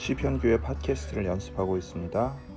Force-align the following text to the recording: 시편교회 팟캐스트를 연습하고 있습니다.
시편교회 0.00 0.62
팟캐스트를 0.62 1.26
연습하고 1.26 1.76
있습니다. 1.76 2.49